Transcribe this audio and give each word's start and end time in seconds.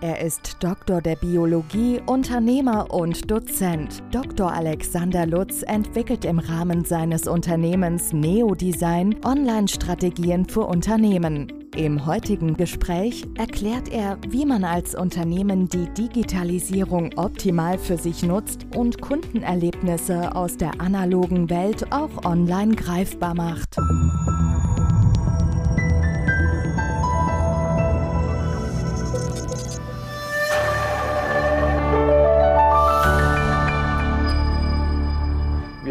Er 0.00 0.20
ist 0.20 0.58
Doktor 0.60 1.02
der 1.02 1.16
Biologie, 1.16 2.00
Unternehmer 2.06 2.94
und 2.94 3.28
Dozent. 3.28 4.00
Dr. 4.12 4.52
Alexander 4.52 5.26
Lutz 5.26 5.62
entwickelt 5.62 6.24
im 6.24 6.38
Rahmen 6.38 6.84
seines 6.84 7.26
Unternehmens 7.26 8.12
Neodesign 8.12 9.16
Online-Strategien 9.24 10.46
für 10.48 10.60
Unternehmen. 10.60 11.52
Im 11.76 12.06
heutigen 12.06 12.56
Gespräch 12.56 13.26
erklärt 13.36 13.88
er, 13.88 14.18
wie 14.28 14.46
man 14.46 14.62
als 14.62 14.94
Unternehmen 14.94 15.68
die 15.68 15.88
Digitalisierung 15.94 17.10
optimal 17.16 17.76
für 17.76 17.98
sich 17.98 18.22
nutzt 18.22 18.66
und 18.76 19.00
Kundenerlebnisse 19.00 20.34
aus 20.36 20.56
der 20.56 20.80
analogen 20.80 21.50
Welt 21.50 21.92
auch 21.92 22.24
online 22.24 22.76
greifbar 22.76 23.34
macht. 23.34 23.76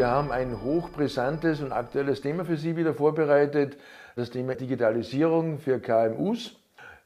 Wir 0.08 0.14
haben 0.14 0.32
ein 0.32 0.62
hochbrisantes 0.64 1.60
und 1.62 1.74
aktuelles 1.74 2.22
Thema 2.22 2.46
für 2.46 2.56
Sie 2.56 2.78
wieder 2.78 2.94
vorbereitet, 2.94 3.76
das 4.16 4.30
Thema 4.30 4.56
Digitalisierung 4.56 5.60
für 5.60 5.82
KMUs. 5.82 6.56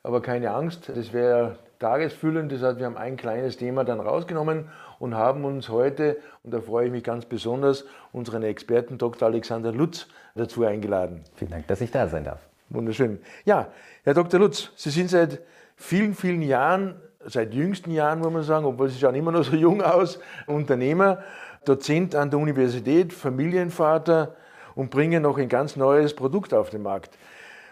Aber 0.04 0.22
keine 0.22 0.52
Angst, 0.52 0.88
das 0.96 1.12
wäre 1.12 1.58
tagesfüllend. 1.80 2.52
Das 2.52 2.62
heißt, 2.62 2.78
wir 2.78 2.86
haben 2.86 2.98
ein 2.98 3.18
kleines 3.18 3.58
Thema 3.58 3.84
dann 3.86 4.00
rausgenommen 4.00 4.70
und 5.00 5.16
haben 5.16 5.46
uns 5.46 5.68
heute, 5.70 6.18
und 6.44 6.54
da 6.54 6.62
freue 6.62 6.86
ich 6.86 6.92
mich 6.92 7.04
ganz 7.04 7.26
besonders, 7.26 7.86
unseren 8.12 8.44
Experten 8.44 9.00
Dr. 9.00 9.30
Alexander 9.30 9.72
Lutz 9.72 10.06
dazu 10.36 10.64
eingeladen. 10.64 11.24
Vielen 11.34 11.50
Dank, 11.50 11.66
dass 11.66 11.82
ich 11.82 11.90
da 11.90 12.08
sein 12.08 12.26
darf. 12.26 12.40
Wunderschön. 12.70 13.18
Ja, 13.46 13.70
Herr 14.04 14.14
Dr. 14.14 14.40
Lutz, 14.40 14.74
Sie 14.76 14.92
sind 14.92 15.10
seit 15.10 15.42
vielen, 15.76 16.14
vielen 16.14 16.44
Jahren, 16.44 17.02
seit 17.26 17.56
jüngsten 17.56 17.90
Jahren, 17.90 18.20
muss 18.20 18.32
man 18.32 18.44
sagen, 18.44 18.66
obwohl 18.66 18.90
Sie 18.90 19.00
schauen 19.00 19.16
immer 19.16 19.32
noch 19.32 19.44
so 19.44 19.56
jung 19.56 19.82
aus, 19.82 20.20
Unternehmer 20.46 21.24
Dozent 21.66 22.16
an 22.16 22.32
der 22.32 22.40
Universität, 22.40 23.14
Familienvater 23.14 24.36
und 24.74 24.90
bringe 24.90 25.20
noch 25.20 25.38
ein 25.38 25.48
ganz 25.48 25.76
neues 25.76 26.16
Produkt 26.16 26.54
auf 26.54 26.72
den 26.72 26.82
Markt. 26.82 27.18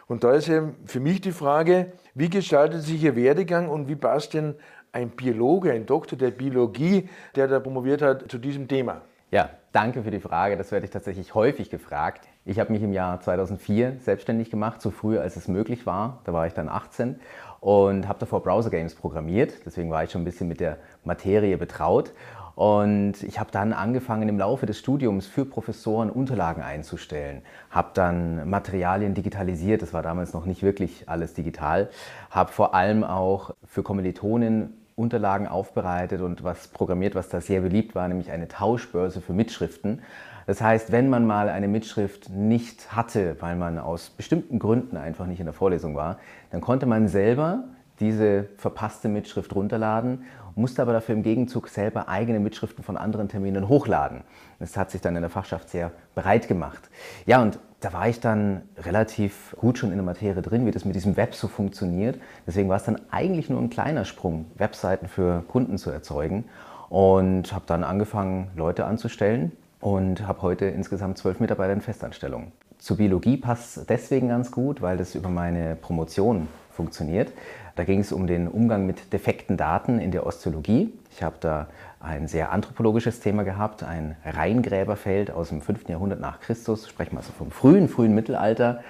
Und 0.07 0.23
da 0.23 0.33
ist 0.33 0.47
eben 0.47 0.75
für 0.85 0.99
mich 0.99 1.21
die 1.21 1.31
Frage, 1.31 1.91
wie 2.13 2.29
gestaltet 2.29 2.83
sich 2.83 3.03
Ihr 3.03 3.15
Werdegang 3.15 3.67
und 3.67 3.87
wie 3.87 3.95
passt 3.95 4.33
denn 4.33 4.55
ein 4.91 5.09
Biologe, 5.09 5.71
ein 5.71 5.85
Doktor 5.85 6.17
der 6.17 6.31
Biologie, 6.31 7.09
der 7.35 7.47
da 7.47 7.59
promoviert 7.59 8.01
hat, 8.01 8.29
zu 8.29 8.37
diesem 8.37 8.67
Thema? 8.67 9.01
Ja, 9.31 9.49
danke 9.71 10.03
für 10.03 10.11
die 10.11 10.19
Frage. 10.19 10.57
Das 10.57 10.71
werde 10.71 10.85
ich 10.85 10.91
tatsächlich 10.91 11.35
häufig 11.35 11.69
gefragt. 11.69 12.27
Ich 12.45 12.59
habe 12.59 12.71
mich 12.71 12.81
im 12.81 12.93
Jahr 12.93 13.21
2004 13.21 13.97
selbstständig 14.01 14.49
gemacht, 14.49 14.81
so 14.81 14.89
früh 14.89 15.19
als 15.19 15.35
es 15.35 15.47
möglich 15.47 15.85
war. 15.85 16.21
Da 16.25 16.33
war 16.33 16.47
ich 16.47 16.53
dann 16.53 16.69
18 16.69 17.19
und 17.59 18.07
habe 18.07 18.19
davor 18.19 18.41
Browser 18.41 18.71
Games 18.71 18.95
programmiert. 18.95 19.53
Deswegen 19.65 19.91
war 19.91 20.03
ich 20.03 20.11
schon 20.11 20.21
ein 20.21 20.25
bisschen 20.25 20.47
mit 20.47 20.59
der 20.59 20.77
Materie 21.03 21.57
betraut 21.57 22.13
und 22.59 23.23
ich 23.23 23.39
habe 23.39 23.52
dann 23.52 23.71
angefangen 23.71 24.27
im 24.27 24.38
Laufe 24.38 24.65
des 24.65 24.77
Studiums 24.77 25.27
für 25.27 25.45
Professoren 25.45 26.09
Unterlagen 26.09 26.61
einzustellen, 26.61 27.41
habe 27.69 27.91
dann 27.93 28.49
Materialien 28.49 29.13
digitalisiert, 29.13 29.81
das 29.81 29.93
war 29.93 30.03
damals 30.03 30.33
noch 30.33 30.45
nicht 30.45 30.61
wirklich 30.61 31.07
alles 31.07 31.33
digital, 31.33 31.88
habe 32.29 32.51
vor 32.51 32.75
allem 32.75 33.05
auch 33.05 33.51
für 33.63 33.81
Kommilitonen 33.81 34.73
Unterlagen 34.97 35.47
aufbereitet 35.47 36.19
und 36.19 36.43
was 36.43 36.67
programmiert, 36.67 37.16
was 37.16 37.29
da 37.29 37.39
sehr 37.39 37.61
beliebt 37.61 37.95
war, 37.95 38.09
nämlich 38.09 38.29
eine 38.29 38.49
Tauschbörse 38.49 39.21
für 39.21 39.31
Mitschriften. 39.31 40.01
Das 40.45 40.59
heißt, 40.59 40.91
wenn 40.91 41.07
man 41.07 41.25
mal 41.25 41.47
eine 41.47 41.69
Mitschrift 41.69 42.29
nicht 42.29 42.94
hatte, 42.94 43.38
weil 43.39 43.55
man 43.55 43.79
aus 43.79 44.09
bestimmten 44.09 44.59
Gründen 44.59 44.97
einfach 44.97 45.28
nicht 45.28 45.39
in 45.39 45.45
der 45.45 45.53
Vorlesung 45.53 45.95
war, 45.95 46.17
dann 46.51 46.59
konnte 46.59 46.88
man 46.88 47.07
selber 47.07 47.63
diese 48.01 48.50
verpasste 48.57 49.07
Mitschrift 49.07 49.55
runterladen, 49.55 50.23
musste 50.59 50.81
aber 50.81 50.94
dafür 50.94 51.16
im 51.16 51.24
Gegenzug 51.24 51.70
selber 51.70 52.09
eigene 52.09 52.40
Mitschriften 52.40 52.84
von 52.84 52.97
anderen 52.97 53.30
Terminen 53.30 53.68
hochladen. 53.68 54.22
Das 54.59 54.78
hat 54.78 54.92
sich 54.92 55.02
dann 55.02 55.16
in 55.16 55.22
der 55.22 55.30
Fachschaft 55.30 55.70
sehr 55.70 55.92
breit 56.16 56.47
gemacht. 56.47 56.90
Ja, 57.25 57.42
und 57.42 57.59
da 57.80 57.94
war 57.94 58.09
ich 58.09 58.20
dann 58.20 58.62
relativ 58.78 59.56
gut 59.58 59.78
schon 59.78 59.92
in 59.92 59.96
der 59.96 60.06
Materie 60.06 60.42
drin, 60.42 60.66
wie 60.66 60.72
das 60.72 60.86
mit 60.86 60.96
diesem 60.96 61.16
Web 61.18 61.34
so 61.34 61.47
funktioniert. 61.47 62.20
Deswegen 62.46 62.68
war 62.70 62.78
es 62.78 62.84
dann 62.84 63.00
eigentlich 63.09 63.50
nur 63.50 63.62
ein 63.62 63.70
kleiner 63.70 64.06
Sprung, 64.06 64.46
Webseiten 64.58 65.08
für 65.08 65.44
Kunden 65.47 65.78
zu 65.78 65.90
erzeugen. 65.90 66.46
Und 66.90 67.53
habe 67.53 67.66
dann 67.68 67.84
angefangen, 67.84 68.50
Leute 68.56 68.86
anzustellen 68.86 69.52
und 69.80 70.28
habe 70.28 70.41
heute 70.41 70.66
insgesamt 70.66 71.20
zwölf 71.20 71.40
Mitarbeiter 71.40 71.72
in 71.72 71.81
Festanstellung. 71.81 72.52
Zur 72.80 72.97
Biologie 72.97 73.38
passt 73.38 73.90
deswegen 73.90 74.30
ganz 74.30 74.52
gut, 74.52 74.81
weil 74.81 74.97
das 74.97 75.14
über 75.14 75.30
meine 75.30 75.76
Promotion 75.76 76.47
funktioniert. 76.72 77.31
Da 77.79 77.85
ging 77.85 78.01
es 78.01 78.12
um 78.12 78.28
den 78.28 78.50
Umgang 78.50 78.85
mit 78.85 79.13
defekten 79.13 79.56
Daten 79.56 80.00
in 80.00 80.12
der 80.12 80.25
Osteologie. 80.25 80.91
Ich 81.12 81.23
habe 81.23 81.38
da 81.40 81.67
ein 82.01 82.28
sehr 82.28 82.51
anthropologisches 82.51 83.22
Thema 83.22 83.44
gehabt, 83.44 83.84
ein 83.84 84.17
Rheingräberfeld 84.25 85.31
aus 85.31 85.47
dem 85.47 85.62
5. 85.62 85.88
Jahrhundert 85.88 86.19
nach 86.19 86.41
Christus, 86.41 86.90
sprechen 86.90 87.13
wir 87.13 87.19
also 87.19 87.31
vom 87.31 87.51
frühen, 87.51 87.88
frühen 87.88 88.13
Mittelalter. 88.13 88.81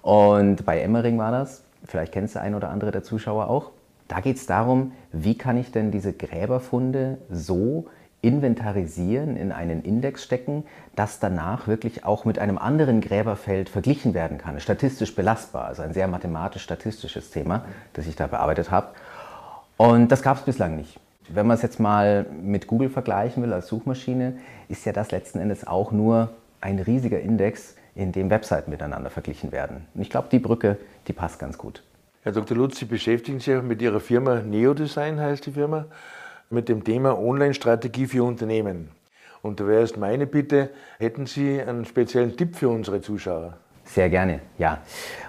Und 0.00 0.64
bei 0.64 0.80
Emmering 0.80 1.18
war 1.18 1.30
das, 1.30 1.62
vielleicht 1.84 2.12
kennst 2.12 2.36
du 2.36 2.40
ein 2.40 2.54
oder 2.54 2.70
andere 2.70 2.90
der 2.90 3.02
Zuschauer 3.02 3.50
auch. 3.50 3.70
Da 4.08 4.20
geht 4.20 4.38
es 4.38 4.46
darum, 4.46 4.92
wie 5.12 5.36
kann 5.36 5.58
ich 5.58 5.70
denn 5.70 5.90
diese 5.90 6.14
Gräberfunde 6.14 7.18
so 7.30 7.84
inventarisieren, 8.20 9.36
in 9.36 9.52
einen 9.52 9.82
Index 9.82 10.24
stecken, 10.24 10.64
das 10.96 11.20
danach 11.20 11.68
wirklich 11.68 12.04
auch 12.04 12.24
mit 12.24 12.38
einem 12.38 12.58
anderen 12.58 13.00
Gräberfeld 13.00 13.68
verglichen 13.68 14.14
werden 14.14 14.38
kann. 14.38 14.58
Statistisch 14.60 15.14
belastbar, 15.14 15.66
also 15.66 15.82
ein 15.82 15.92
sehr 15.92 16.08
mathematisch-statistisches 16.08 17.30
Thema, 17.30 17.64
das 17.92 18.06
ich 18.06 18.16
da 18.16 18.26
bearbeitet 18.26 18.70
habe. 18.70 18.88
Und 19.76 20.10
das 20.10 20.22
gab 20.22 20.38
es 20.38 20.42
bislang 20.42 20.76
nicht. 20.76 20.98
Wenn 21.28 21.46
man 21.46 21.56
es 21.56 21.62
jetzt 21.62 21.78
mal 21.78 22.26
mit 22.42 22.66
Google 22.66 22.88
vergleichen 22.88 23.42
will 23.42 23.52
als 23.52 23.68
Suchmaschine, 23.68 24.38
ist 24.68 24.84
ja 24.86 24.92
das 24.92 25.10
letzten 25.10 25.38
Endes 25.38 25.66
auch 25.66 25.92
nur 25.92 26.30
ein 26.60 26.78
riesiger 26.80 27.20
Index, 27.20 27.76
in 27.94 28.12
dem 28.12 28.30
Webseiten 28.30 28.70
miteinander 28.70 29.10
verglichen 29.10 29.50
werden. 29.50 29.86
Und 29.94 30.02
ich 30.02 30.08
glaube, 30.08 30.28
die 30.30 30.38
Brücke, 30.38 30.78
die 31.08 31.12
passt 31.12 31.40
ganz 31.40 31.58
gut. 31.58 31.82
Herr 32.22 32.32
Dr. 32.32 32.56
Lutz, 32.56 32.78
Sie 32.78 32.84
beschäftigen 32.84 33.40
sich 33.40 33.60
mit 33.60 33.82
Ihrer 33.82 34.00
Firma 34.00 34.36
Neodesign, 34.40 35.20
heißt 35.20 35.46
die 35.46 35.52
Firma 35.52 35.86
mit 36.50 36.68
dem 36.68 36.84
Thema 36.84 37.18
Online-Strategie 37.18 38.06
für 38.06 38.24
Unternehmen. 38.24 38.88
Und 39.42 39.60
da 39.60 39.66
wäre 39.66 39.82
jetzt 39.82 39.96
meine 39.96 40.26
Bitte, 40.26 40.70
hätten 40.98 41.26
Sie 41.26 41.60
einen 41.60 41.84
speziellen 41.84 42.36
Tipp 42.36 42.56
für 42.56 42.68
unsere 42.68 43.00
Zuschauer? 43.00 43.54
Sehr 43.84 44.10
gerne, 44.10 44.40
ja. 44.58 44.78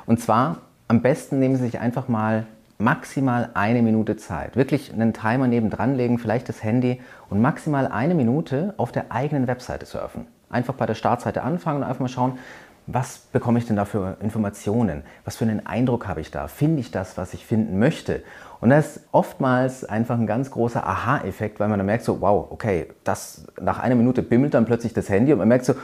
Und 0.06 0.20
zwar 0.20 0.62
am 0.88 1.02
besten 1.02 1.40
nehmen 1.40 1.56
Sie 1.56 1.66
sich 1.66 1.80
einfach 1.80 2.08
mal 2.08 2.48
maximal 2.78 3.52
eine 3.54 3.82
Minute 3.82 4.16
Zeit. 4.16 4.56
Wirklich 4.56 4.94
einen 4.94 5.14
Timer 5.14 5.48
nebendran 5.48 5.96
legen, 5.96 6.18
vielleicht 6.18 6.50
das 6.50 6.64
Handy 6.64 7.02
und 7.30 7.42
maximal 7.42 7.88
eine 7.88 8.16
Minute 8.16 8.74
auf 8.78 8.92
der 8.92 9.12
eigenen 9.12 9.48
Webseite 9.48 9.86
surfen. 9.86 10.26
Einfach 10.50 10.74
bei 10.74 10.86
der 10.86 10.96
Startseite 10.96 11.44
anfangen 11.44 11.80
und 11.80 11.84
einfach 11.84 12.00
mal 12.00 12.08
schauen, 12.08 12.40
was 12.88 13.20
bekomme 13.32 13.60
ich 13.60 13.68
denn 13.68 13.76
da 13.76 13.86
für 13.86 14.18
Informationen? 14.20 15.04
Was 15.24 15.36
für 15.36 15.46
einen 15.46 15.68
Eindruck 15.68 16.08
habe 16.08 16.22
ich 16.22 16.32
da? 16.32 16.48
Finde 16.48 16.80
ich 16.80 16.90
das, 16.90 17.18
was 17.18 17.36
ich 17.36 17.46
finden 17.46 17.78
möchte? 17.78 18.24
Und 18.62 18.72
das 18.72 18.98
ist 18.98 19.08
oftmals 19.12 19.86
einfach 19.86 20.20
ein 20.20 20.28
ganz 20.28 20.52
großer 20.52 20.86
Aha-Effekt, 20.86 21.60
weil 21.60 21.70
man 21.70 21.80
dann 21.80 21.86
merkt 21.86 22.04
so, 22.04 22.20
wow, 22.20 22.48
okay, 22.50 22.88
das, 23.04 23.46
nach 23.62 23.80
einer 23.80 23.96
Minute 23.96 24.22
bimmelt 24.22 24.54
dann 24.54 24.66
plötzlich 24.66 24.94
das 24.94 25.10
Handy 25.10 25.32
und 25.32 25.40
man 25.40 25.48
merkt 25.48 25.66
so, 25.66 25.76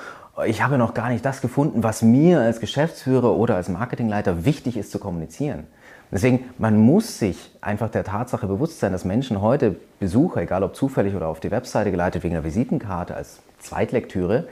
ich 0.45 0.61
habe 0.61 0.77
noch 0.77 0.93
gar 0.93 1.09
nicht 1.09 1.23
das 1.23 1.39
gefunden, 1.39 1.83
was 1.83 2.01
mir 2.01 2.41
als 2.41 2.59
Geschäftsführer 2.59 3.37
oder 3.37 3.55
als 3.55 3.69
Marketingleiter 3.69 4.43
wichtig 4.43 4.75
ist 4.75 4.91
zu 4.91 4.99
kommunizieren. 4.99 5.67
Deswegen, 6.11 6.45
man 6.57 6.77
muss 6.77 7.19
sich 7.19 7.55
einfach 7.61 7.89
der 7.89 8.03
Tatsache 8.03 8.45
bewusst 8.45 8.79
sein, 8.79 8.91
dass 8.91 9.05
Menschen 9.05 9.41
heute 9.41 9.75
Besucher, 9.99 10.41
egal 10.41 10.63
ob 10.63 10.75
zufällig 10.75 11.15
oder 11.15 11.27
auf 11.27 11.39
die 11.39 11.51
Webseite 11.51 11.91
geleitet 11.91 12.23
wegen 12.23 12.35
einer 12.35 12.43
Visitenkarte 12.43 13.15
als 13.15 13.39
Zweitlektüre, 13.59 14.47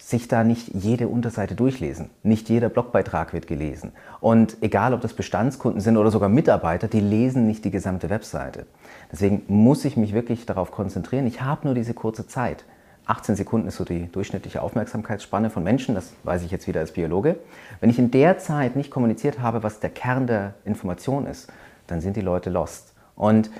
sich 0.00 0.28
da 0.28 0.44
nicht 0.44 0.74
jede 0.74 1.08
Unterseite 1.08 1.54
durchlesen. 1.54 2.10
Nicht 2.22 2.48
jeder 2.48 2.68
Blogbeitrag 2.68 3.32
wird 3.32 3.46
gelesen. 3.46 3.92
Und 4.20 4.56
egal, 4.60 4.94
ob 4.94 5.00
das 5.00 5.12
Bestandskunden 5.12 5.80
sind 5.80 5.96
oder 5.96 6.10
sogar 6.10 6.28
Mitarbeiter, 6.28 6.88
die 6.88 7.00
lesen 7.00 7.46
nicht 7.46 7.64
die 7.64 7.70
gesamte 7.70 8.10
Webseite. 8.10 8.66
Deswegen 9.12 9.42
muss 9.46 9.84
ich 9.84 9.96
mich 9.96 10.12
wirklich 10.12 10.46
darauf 10.46 10.70
konzentrieren. 10.70 11.26
Ich 11.26 11.42
habe 11.42 11.66
nur 11.66 11.74
diese 11.74 11.94
kurze 11.94 12.26
Zeit. 12.26 12.64
18 13.06 13.36
Sekunden 13.36 13.68
ist 13.68 13.76
so 13.76 13.84
die 13.84 14.10
durchschnittliche 14.10 14.62
Aufmerksamkeitsspanne 14.62 15.50
von 15.50 15.64
Menschen, 15.64 15.94
das 15.94 16.12
weiß 16.22 16.42
ich 16.42 16.50
jetzt 16.50 16.68
wieder 16.68 16.80
als 16.80 16.92
Biologe. 16.92 17.36
Wenn 17.80 17.90
ich 17.90 17.98
in 17.98 18.10
der 18.10 18.38
Zeit 18.38 18.76
nicht 18.76 18.90
kommuniziert 18.90 19.40
habe, 19.40 19.62
was 19.62 19.80
der 19.80 19.90
Kern 19.90 20.26
der 20.26 20.54
Information 20.64 21.26
ist, 21.26 21.52
dann 21.88 22.00
sind 22.00 22.16
die 22.16 22.20
Leute 22.20 22.50
lost. 22.50 22.94
Und 23.16 23.50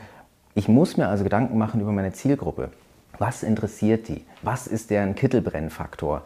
ich 0.54 0.69
muss 0.69 0.96
mir 0.96 1.08
also 1.08 1.25
Gedanken 1.25 1.58
machen 1.58 1.81
über 1.81 1.92
meine 1.92 2.12
Zielgruppe. 2.12 2.70
Was 3.20 3.43
interessiert 3.43 4.08
die? 4.08 4.25
Was 4.40 4.67
ist 4.67 4.88
deren 4.88 5.14
Kittelbrennfaktor? 5.14 6.22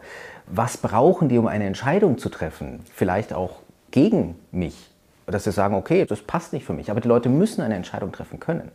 Was 0.47 0.77
brauchen 0.77 1.27
die, 1.27 1.37
um 1.37 1.45
eine 1.45 1.65
Entscheidung 1.65 2.17
zu 2.17 2.29
treffen? 2.29 2.79
Vielleicht 2.93 3.33
auch 3.33 3.57
gegen 3.91 4.35
mich. 4.53 4.91
Dass 5.25 5.43
sie 5.43 5.51
sagen, 5.51 5.75
okay, 5.75 6.05
das 6.05 6.21
passt 6.21 6.53
nicht 6.53 6.63
für 6.63 6.71
mich. 6.71 6.89
Aber 6.89 7.01
die 7.01 7.09
Leute 7.09 7.27
müssen 7.27 7.59
eine 7.59 7.75
Entscheidung 7.75 8.13
treffen 8.13 8.39
können. 8.39 8.71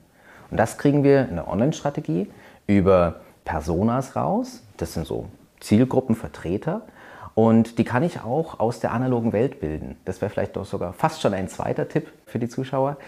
Und 0.51 0.59
das 0.59 0.77
kriegen 0.77 1.03
wir 1.03 1.31
in 1.31 1.37
der 1.37 1.49
Online-Strategie 1.49 2.31
über 2.67 3.21
Personas 3.47 4.15
raus. 4.17 4.63
Das 4.77 4.93
sind 4.93 5.07
so 5.07 5.31
Zielgruppenvertreter. 5.61 6.83
Und 7.35 7.79
die 7.79 7.85
kann 7.85 8.03
ich 8.03 8.21
auch 8.21 8.61
aus 8.61 8.81
der 8.81 8.93
analogen 8.93 9.33
Welt 9.33 9.61
bilden. 9.61 9.97
Das 10.05 10.21
wäre 10.21 10.31
vielleicht 10.31 10.57
doch 10.57 10.67
sogar 10.67 10.93
fast 10.93 11.23
schon 11.23 11.33
ein 11.33 11.49
zweiter 11.49 11.89
Tipp 11.89 12.13
für 12.27 12.39
die 12.39 12.51
Zuschauer. 12.51 12.99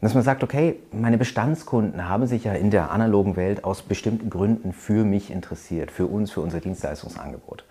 Dass 0.00 0.14
man 0.14 0.22
sagt, 0.22 0.42
okay, 0.42 0.76
meine 0.92 1.18
Bestandskunden 1.18 2.08
haben 2.08 2.26
sich 2.26 2.44
ja 2.44 2.54
in 2.54 2.70
der 2.70 2.90
analogen 2.90 3.36
Welt 3.36 3.64
aus 3.64 3.82
bestimmten 3.82 4.30
Gründen 4.30 4.72
für 4.72 5.04
mich 5.04 5.30
interessiert, 5.30 5.90
für 5.90 6.06
uns, 6.06 6.30
für 6.30 6.40
unser 6.40 6.60
Dienstleistungsangebot. 6.60 7.64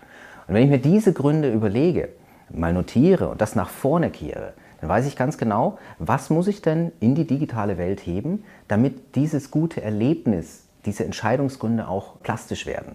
Und 0.46 0.54
wenn 0.54 0.62
ich 0.62 0.70
mir 0.70 0.78
diese 0.78 1.12
Gründe 1.12 1.52
überlege, 1.52 2.10
mal 2.48 2.72
notiere 2.72 3.28
und 3.28 3.40
das 3.40 3.56
nach 3.56 3.68
vorne 3.68 4.10
kehre, 4.10 4.52
dann 4.80 4.88
weiß 4.88 5.06
ich 5.06 5.16
ganz 5.16 5.38
genau, 5.38 5.78
was 5.98 6.30
muss 6.30 6.46
ich 6.46 6.62
denn 6.62 6.92
in 7.00 7.14
die 7.14 7.26
digitale 7.26 7.78
Welt 7.78 8.00
heben, 8.00 8.44
damit 8.68 9.16
dieses 9.16 9.50
gute 9.50 9.82
Erlebnis, 9.82 10.64
diese 10.86 11.04
Entscheidungsgründe 11.04 11.88
auch 11.88 12.20
plastisch 12.22 12.64
werden. 12.64 12.94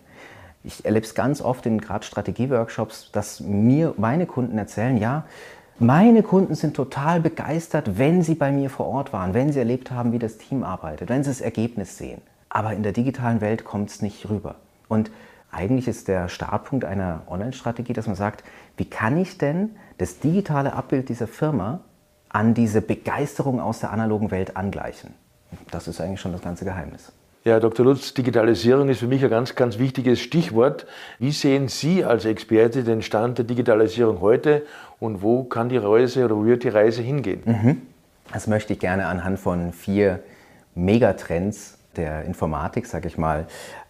Ich 0.64 0.84
erlebe 0.84 1.06
es 1.06 1.14
ganz 1.14 1.42
oft 1.42 1.66
in 1.66 1.80
gerade 1.80 2.06
Strategieworkshops, 2.06 3.12
dass 3.12 3.42
mir 3.42 3.94
meine 3.98 4.26
Kunden 4.26 4.58
erzählen, 4.58 4.98
ja, 4.98 5.26
meine 5.80 6.24
Kunden 6.24 6.56
sind 6.56 6.74
total 6.76 7.20
begeistert, 7.20 7.98
wenn 7.98 8.22
sie 8.22 8.36
bei 8.36 8.50
mir 8.50 8.70
vor 8.70 8.86
Ort 8.88 9.12
waren, 9.12 9.34
wenn 9.34 9.52
sie 9.52 9.60
erlebt 9.60 9.92
haben, 9.92 10.14
wie 10.14 10.20
das 10.20 10.38
Team 10.38 10.64
arbeitet, 10.64 11.10
wenn 11.10 11.24
sie 11.24 11.30
das 11.30 11.42
Ergebnis 11.42 11.98
sehen. 11.98 12.22
Aber 12.48 12.72
in 12.72 12.84
der 12.84 12.94
digitalen 12.94 13.42
Welt 13.42 13.66
kommt 13.66 13.90
es 13.90 14.02
nicht 14.02 14.30
rüber. 14.30 14.56
Und 14.88 15.12
eigentlich 15.52 15.90
ist 15.90 16.08
der 16.08 16.30
Startpunkt 16.30 16.86
einer 16.86 17.24
Online-Strategie, 17.28 17.92
dass 17.92 18.08
man 18.08 18.16
sagt, 18.16 18.46
wie 18.78 18.86
kann 18.86 19.18
ich 19.18 19.38
denn 19.38 19.72
das 19.98 20.20
digitale 20.20 20.74
Abbild 20.74 21.10
dieser 21.10 21.28
Firma 21.28 21.82
an 22.30 22.54
diese 22.54 22.82
Begeisterung 22.82 23.60
aus 23.60 23.80
der 23.80 23.92
analogen 23.92 24.32
Welt 24.32 24.56
angleichen? 24.56 25.14
Das 25.72 25.90
ist 25.90 26.00
eigentlich 26.00 26.22
schon 26.22 26.32
das 26.32 26.42
ganze 26.42 26.64
Geheimnis. 26.64 27.12
Ja, 27.46 27.60
Dr. 27.60 27.86
Lutz, 27.86 28.16
Digitalisierung 28.16 28.90
ist 28.90 29.02
für 29.02 29.08
mich 29.08 29.24
ein 29.24 29.30
ganz, 29.30 29.54
ganz 29.54 29.78
wichtiges 29.78 30.20
Stichwort. 30.20 30.88
Wie 31.20 31.30
sehen 31.30 31.68
Sie 31.68 32.04
als 32.04 32.26
Experte 32.26 32.84
den 32.84 33.04
Stand 33.04 33.38
der 33.38 33.46
Digitalisierung 33.46 34.20
heute 34.20 34.64
und 35.06 35.22
wo 35.22 35.44
kann 35.44 35.70
die 35.70 35.78
Reise 35.78 36.26
oder 36.26 36.36
wo 36.36 36.46
wird 36.46 36.64
die 36.64 36.70
Reise 36.70 37.02
hingehen? 37.02 37.42
Mhm. 37.46 37.82
Das 38.34 38.48
möchte 38.48 38.74
ich 38.74 38.80
gerne 38.80 39.06
anhand 39.06 39.40
von 39.40 39.72
vier 39.72 40.22
Megatrends 40.74 41.78
der 41.96 42.24
Informatik, 42.26 42.88
sage 42.88 43.08
ich 43.08 43.18
mal, 43.18 43.48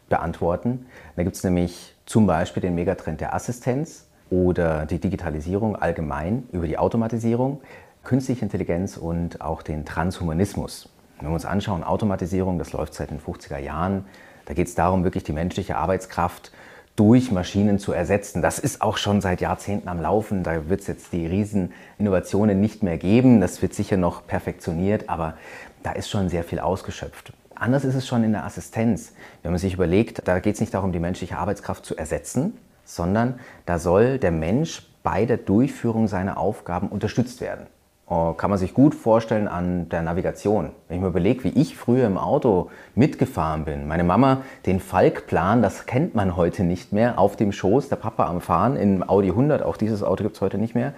beantworten. 0.10 0.86
Da 1.16 1.24
gibt 1.24 1.36
es 1.36 1.44
nämlich 1.44 1.96
zum 2.06 2.28
Beispiel 2.28 2.62
den 2.62 2.76
Megatrend 2.76 3.22
der 3.22 3.34
Assistenz 3.34 4.08
oder 4.30 4.86
die 4.86 5.00
Digitalisierung 5.00 5.76
allgemein 5.76 6.44
über 6.52 6.68
die 6.68 6.78
Automatisierung, 6.78 7.62
künstliche 8.04 8.44
Intelligenz 8.44 8.98
und 8.98 9.42
auch 9.42 9.62
den 9.62 9.86
Transhumanismus. 9.86 10.90
Wenn 11.20 11.30
wir 11.30 11.34
uns 11.34 11.46
anschauen, 11.46 11.84
Automatisierung, 11.84 12.60
das 12.60 12.74
läuft 12.74 12.94
seit 12.94 13.10
den 13.10 13.20
50er 13.20 13.58
Jahren, 13.58 14.06
da 14.46 14.54
geht 14.54 14.68
es 14.68 14.76
darum, 14.76 15.04
wirklich 15.04 15.24
die 15.24 15.34
menschliche 15.34 15.78
Arbeitskraft 15.78 16.52
durch 16.96 17.32
Maschinen 17.32 17.78
zu 17.78 17.92
ersetzen. 17.92 18.42
Das 18.42 18.58
ist 18.58 18.82
auch 18.82 18.98
schon 18.98 19.20
seit 19.20 19.42
Jahrzehnten 19.42 19.90
am 19.90 20.02
Laufen. 20.02 20.44
Da 20.44 20.70
wird 20.70 20.82
es 20.82 20.88
jetzt 20.88 21.12
die 21.12 21.28
Rieseninnovationen 21.28 22.60
nicht 22.60 22.84
mehr 22.84 22.98
geben. 22.98 23.42
Das 23.42 23.62
wird 23.62 23.74
sicher 23.74 23.98
noch 23.98 24.26
perfektioniert, 24.26 25.10
aber 25.10 25.36
da 25.84 25.92
ist 25.92 26.10
schon 26.10 26.30
sehr 26.30 26.44
viel 26.44 26.60
ausgeschöpft. 26.60 27.34
Anders 27.54 27.86
ist 27.86 27.96
es 27.96 28.08
schon 28.08 28.24
in 28.24 28.32
der 28.32 28.46
Assistenz. 28.46 29.14
Wenn 29.44 29.52
man 29.52 29.60
sich 29.60 29.74
überlegt, 29.74 30.28
da 30.28 30.40
geht 30.40 30.56
es 30.56 30.62
nicht 30.62 30.74
darum, 30.74 30.92
die 30.92 31.00
menschliche 31.00 31.38
Arbeitskraft 31.38 31.86
zu 31.86 31.96
ersetzen, 31.96 32.58
sondern 32.84 33.40
da 33.66 33.80
soll 33.80 34.18
der 34.18 34.32
Mensch 34.32 34.88
bei 35.04 35.26
der 35.26 35.38
Durchführung 35.38 36.08
seiner 36.08 36.38
Aufgaben 36.38 36.90
unterstützt 36.90 37.42
werden. 37.42 37.68
Oh, 38.08 38.34
kann 38.34 38.52
man 38.52 38.60
sich 38.60 38.76
gut 38.76 38.94
vorstellen 38.94 39.48
an 39.48 39.90
der 39.90 40.04
Navigation. 40.04 40.70
Wenn 40.88 40.98
ich 40.98 41.02
mir 41.02 41.08
überlege, 41.08 41.44
wie 41.44 41.60
ich 41.60 41.76
früher 41.76 42.06
im 42.06 42.20
Auto 42.20 42.70
mitgefahren 42.94 43.66
bin. 43.66 43.88
Meine 43.88 44.04
Mama, 44.04 44.44
den 44.68 44.80
Falkplan, 44.80 45.64
das 45.64 45.88
kennt 45.88 46.14
man 46.14 46.38
heute 46.38 46.64
nicht 46.64 46.94
mehr, 46.94 47.18
auf 47.18 47.36
dem 47.36 47.52
Schoß, 47.52 47.90
der 47.90 47.96
Papa 47.96 48.28
am 48.28 48.42
Fahren, 48.42 48.76
im 48.76 49.02
Audi 49.10 49.30
100, 49.30 49.64
auch 49.64 49.76
dieses 49.76 50.04
Auto 50.04 50.24
gibt 50.24 50.36
es 50.36 50.42
heute 50.42 50.60
nicht 50.60 50.76
mehr. 50.76 50.94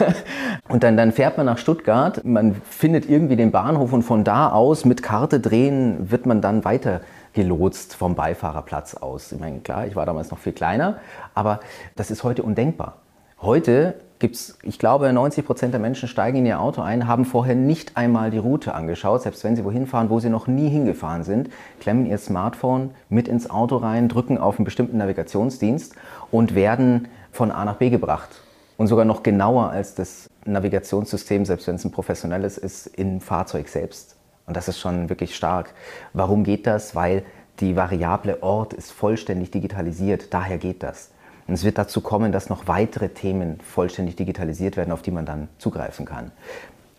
und 0.68 0.82
dann, 0.82 0.96
dann 0.96 1.12
fährt 1.12 1.36
man 1.36 1.46
nach 1.46 1.58
Stuttgart, 1.58 2.24
man 2.24 2.56
findet 2.68 3.08
irgendwie 3.08 3.36
den 3.36 3.52
Bahnhof 3.52 3.92
und 3.92 4.02
von 4.02 4.24
da 4.24 4.50
aus 4.50 4.84
mit 4.84 5.00
Karte 5.00 5.38
drehen 5.38 6.10
wird 6.10 6.26
man 6.26 6.40
dann 6.40 6.64
weiter 6.64 7.02
gelotst 7.34 7.94
vom 7.94 8.16
Beifahrerplatz 8.16 8.94
aus. 8.94 9.30
Ich 9.30 9.38
meine, 9.38 9.60
klar, 9.60 9.86
ich 9.86 9.94
war 9.94 10.06
damals 10.06 10.32
noch 10.32 10.38
viel 10.38 10.54
kleiner, 10.54 10.96
aber 11.36 11.60
das 11.94 12.10
ist 12.10 12.24
heute 12.24 12.42
undenkbar. 12.42 12.96
Heute 13.40 13.94
gibt 14.18 14.34
es, 14.34 14.58
ich 14.62 14.78
glaube, 14.78 15.12
90 15.12 15.44
Prozent 15.46 15.72
der 15.72 15.80
Menschen 15.80 16.08
steigen 16.08 16.38
in 16.38 16.46
ihr 16.46 16.60
Auto 16.60 16.82
ein, 16.82 17.06
haben 17.06 17.24
vorher 17.24 17.54
nicht 17.54 17.96
einmal 17.96 18.30
die 18.30 18.38
Route 18.38 18.74
angeschaut, 18.74 19.22
selbst 19.22 19.44
wenn 19.44 19.56
sie 19.56 19.64
wohin 19.64 19.86
fahren, 19.86 20.10
wo 20.10 20.20
sie 20.20 20.30
noch 20.30 20.46
nie 20.46 20.68
hingefahren 20.68 21.24
sind, 21.24 21.50
klemmen 21.80 22.06
ihr 22.06 22.18
Smartphone 22.18 22.90
mit 23.08 23.28
ins 23.28 23.48
Auto 23.50 23.76
rein, 23.76 24.08
drücken 24.08 24.38
auf 24.38 24.58
einen 24.58 24.64
bestimmten 24.64 24.98
Navigationsdienst 24.98 25.94
und 26.30 26.54
werden 26.54 27.08
von 27.32 27.50
A 27.50 27.64
nach 27.64 27.76
B 27.76 27.90
gebracht. 27.90 28.42
Und 28.76 28.86
sogar 28.86 29.04
noch 29.04 29.22
genauer 29.22 29.70
als 29.70 29.94
das 29.94 30.28
Navigationssystem, 30.44 31.44
selbst 31.44 31.66
wenn 31.66 31.74
es 31.76 31.84
ein 31.84 31.90
professionelles 31.90 32.58
ist, 32.58 32.86
im 32.86 33.20
Fahrzeug 33.20 33.68
selbst. 33.68 34.16
Und 34.46 34.56
das 34.56 34.68
ist 34.68 34.78
schon 34.78 35.08
wirklich 35.08 35.36
stark. 35.36 35.74
Warum 36.12 36.44
geht 36.44 36.66
das? 36.66 36.94
Weil 36.94 37.24
die 37.60 37.76
Variable 37.76 38.42
Ort 38.42 38.72
ist 38.72 38.92
vollständig 38.92 39.50
digitalisiert. 39.50 40.32
Daher 40.32 40.58
geht 40.58 40.82
das. 40.82 41.10
Und 41.48 41.54
es 41.54 41.64
wird 41.64 41.78
dazu 41.78 42.02
kommen, 42.02 42.30
dass 42.30 42.50
noch 42.50 42.68
weitere 42.68 43.08
Themen 43.08 43.58
vollständig 43.60 44.16
digitalisiert 44.16 44.76
werden, 44.76 44.92
auf 44.92 45.00
die 45.00 45.10
man 45.10 45.24
dann 45.24 45.48
zugreifen 45.56 46.04
kann. 46.04 46.30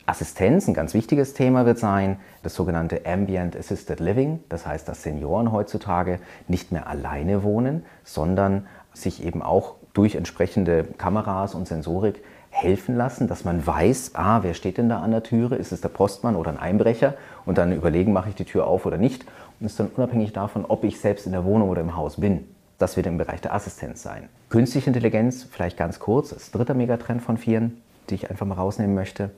Assistenz, 0.07 0.67
ein 0.67 0.73
ganz 0.73 0.95
wichtiges 0.95 1.35
Thema 1.35 1.67
wird 1.67 1.77
sein, 1.77 2.17
das 2.41 2.55
sogenannte 2.55 3.05
Ambient 3.05 3.55
Assisted 3.55 3.99
Living. 3.99 4.39
Das 4.49 4.65
heißt, 4.65 4.87
dass 4.87 5.03
Senioren 5.03 5.51
heutzutage 5.51 6.19
nicht 6.47 6.71
mehr 6.71 6.87
alleine 6.87 7.43
wohnen, 7.43 7.85
sondern 8.03 8.65
sich 8.91 9.23
eben 9.23 9.43
auch 9.43 9.75
durch 9.93 10.15
entsprechende 10.15 10.83
Kameras 10.97 11.53
und 11.53 11.67
Sensorik 11.67 12.23
helfen 12.49 12.95
lassen, 12.97 13.27
dass 13.27 13.45
man 13.45 13.65
weiß, 13.65 14.15
ah, 14.15 14.39
wer 14.41 14.55
steht 14.55 14.79
denn 14.79 14.89
da 14.89 15.01
an 15.01 15.11
der 15.11 15.21
Türe? 15.21 15.57
Ist 15.57 15.71
es 15.71 15.81
der 15.81 15.89
Postmann 15.89 16.35
oder 16.35 16.49
ein 16.49 16.57
Einbrecher? 16.57 17.13
Und 17.45 17.59
dann 17.59 17.71
überlegen, 17.71 18.13
mache 18.13 18.29
ich 18.29 18.35
die 18.35 18.45
Tür 18.45 18.65
auf 18.65 18.87
oder 18.87 18.97
nicht? 18.97 19.25
Und 19.59 19.67
ist 19.67 19.79
dann 19.79 19.91
unabhängig 19.95 20.33
davon, 20.33 20.65
ob 20.67 20.83
ich 20.83 20.99
selbst 20.99 21.27
in 21.27 21.33
der 21.33 21.45
Wohnung 21.45 21.69
oder 21.69 21.81
im 21.81 21.95
Haus 21.95 22.19
bin. 22.19 22.45
Das 22.79 22.95
wird 22.95 23.07
im 23.07 23.17
Bereich 23.17 23.41
der 23.41 23.53
Assistenz 23.53 24.01
sein. 24.01 24.29
Künstliche 24.49 24.87
Intelligenz, 24.87 25.43
vielleicht 25.43 25.77
ganz 25.77 25.99
kurz, 25.99 26.31
ist 26.31 26.55
dritter 26.55 26.73
Megatrend 26.73 27.21
von 27.21 27.37
vieren, 27.37 27.81
die 28.09 28.15
ich 28.15 28.29
einfach 28.29 28.45
mal 28.45 28.55
rausnehmen 28.55 28.95
möchte. 28.95 29.31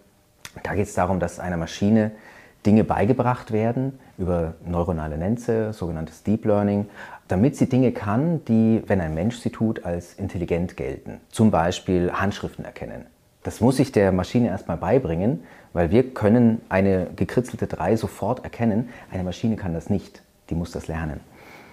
Da 0.63 0.75
geht 0.75 0.87
es 0.87 0.93
darum, 0.93 1.19
dass 1.19 1.39
einer 1.39 1.57
Maschine 1.57 2.11
Dinge 2.65 2.83
beigebracht 2.83 3.51
werden 3.51 3.97
über 4.19 4.53
neuronale 4.63 5.17
Netze, 5.17 5.73
sogenanntes 5.73 6.21
Deep 6.21 6.45
Learning, 6.45 6.85
damit 7.27 7.55
sie 7.55 7.67
Dinge 7.67 7.91
kann, 7.91 8.45
die, 8.45 8.83
wenn 8.85 9.01
ein 9.01 9.15
Mensch 9.15 9.37
sie 9.37 9.49
tut, 9.49 9.85
als 9.85 10.13
intelligent 10.13 10.77
gelten. 10.77 11.19
Zum 11.29 11.49
Beispiel 11.49 12.11
Handschriften 12.11 12.63
erkennen. 12.63 13.07
Das 13.41 13.59
muss 13.59 13.77
sich 13.77 13.91
der 13.91 14.11
Maschine 14.11 14.49
erstmal 14.49 14.77
beibringen, 14.77 15.43
weil 15.73 15.89
wir 15.89 16.13
können 16.13 16.61
eine 16.69 17.07
gekritzelte 17.15 17.65
3 17.65 17.95
sofort 17.95 18.43
erkennen. 18.43 18.89
Eine 19.11 19.23
Maschine 19.23 19.55
kann 19.55 19.73
das 19.73 19.89
nicht. 19.89 20.21
Die 20.51 20.55
muss 20.55 20.71
das 20.71 20.87
lernen. 20.87 21.21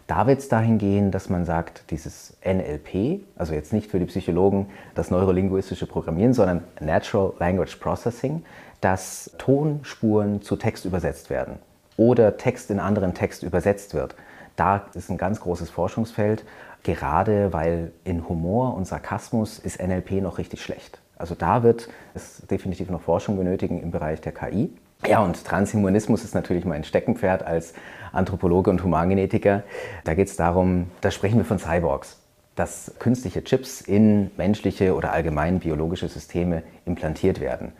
Da 0.08 0.26
wird 0.26 0.38
es 0.38 0.48
dahin 0.48 0.78
gehen, 0.78 1.10
dass 1.10 1.28
man 1.28 1.44
sagt, 1.44 1.90
dieses 1.90 2.34
NLP, 2.42 3.20
also 3.36 3.52
jetzt 3.52 3.74
nicht 3.74 3.90
für 3.90 3.98
die 3.98 4.06
Psychologen 4.06 4.70
das 4.94 5.10
neurolinguistische 5.10 5.86
Programmieren, 5.86 6.32
sondern 6.32 6.64
Natural 6.80 7.34
Language 7.38 7.76
Processing, 7.76 8.42
dass 8.80 9.30
Tonspuren 9.36 10.40
zu 10.40 10.56
Text 10.56 10.86
übersetzt 10.86 11.28
werden 11.28 11.58
oder 11.98 12.38
Text 12.38 12.70
in 12.70 12.80
anderen 12.80 13.12
Text 13.12 13.42
übersetzt 13.42 13.92
wird. 13.92 14.14
Da 14.56 14.86
ist 14.94 15.10
ein 15.10 15.18
ganz 15.18 15.40
großes 15.40 15.68
Forschungsfeld, 15.68 16.42
gerade 16.84 17.52
weil 17.52 17.92
in 18.04 18.26
Humor 18.30 18.74
und 18.76 18.86
Sarkasmus 18.86 19.58
ist 19.58 19.78
NLP 19.78 20.22
noch 20.22 20.38
richtig 20.38 20.62
schlecht. 20.62 21.00
Also 21.18 21.34
da 21.34 21.62
wird 21.62 21.90
es 22.14 22.46
definitiv 22.50 22.88
noch 22.88 23.02
Forschung 23.02 23.36
benötigen 23.36 23.82
im 23.82 23.90
Bereich 23.90 24.22
der 24.22 24.32
KI. 24.32 24.72
Ja, 25.06 25.20
und 25.20 25.44
Transhumanismus 25.44 26.24
ist 26.24 26.34
natürlich 26.34 26.64
mein 26.64 26.84
Steckenpferd 26.84 27.42
als 27.42 27.72
Anthropologe 28.12 28.68
und 28.68 28.82
Humangenetiker. 28.82 29.62
Da 30.04 30.14
geht 30.14 30.28
es 30.28 30.36
darum, 30.36 30.90
da 31.00 31.10
sprechen 31.10 31.38
wir 31.38 31.44
von 31.44 31.58
Cyborgs, 31.58 32.18
dass 32.56 32.92
künstliche 32.98 33.44
Chips 33.44 33.80
in 33.80 34.30
menschliche 34.36 34.94
oder 34.94 35.12
allgemein 35.12 35.60
biologische 35.60 36.08
Systeme 36.08 36.62
implantiert 36.84 37.40
werden. 37.40 37.72